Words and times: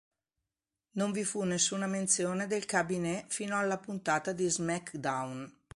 Non 0.93 1.11
vi 1.11 1.23
fu 1.23 1.43
nessuna 1.43 1.85
menzione 1.85 2.47
del 2.47 2.65
Cabinet 2.65 3.31
fino 3.31 3.55
alla 3.59 3.77
puntata 3.77 4.31
di 4.31 4.49
"SmackDown! 4.49 5.59